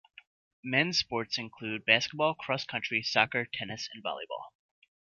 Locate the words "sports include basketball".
0.97-2.33